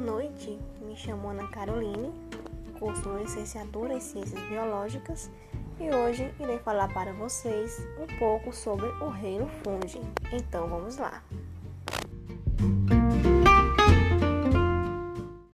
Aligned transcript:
Noite, 0.00 0.58
me 0.80 0.94
chamo 0.94 1.30
Ana 1.30 1.48
Caroline, 1.48 2.12
curso 2.78 3.16
Licenciatura 3.16 3.94
em 3.94 4.00
Ciências 4.00 4.40
Biológicas 4.48 5.30
e 5.80 5.88
hoje 5.94 6.32
irei 6.38 6.58
falar 6.58 6.92
para 6.92 7.12
vocês 7.14 7.78
um 7.98 8.18
pouco 8.18 8.52
sobre 8.52 8.86
o 8.86 9.08
reino 9.08 9.48
fungi. 9.62 10.00
Então 10.32 10.68
vamos 10.68 10.98
lá. 10.98 11.22